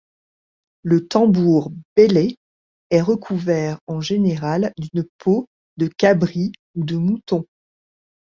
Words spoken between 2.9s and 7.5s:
recouvert en général d’une peau de cabri ou de mouton.